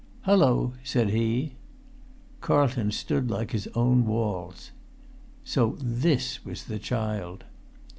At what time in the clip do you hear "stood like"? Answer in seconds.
2.91-3.51